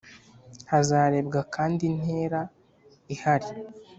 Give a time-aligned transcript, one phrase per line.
[0.71, 2.39] hazarebwa kandi intera
[3.13, 3.49] ihari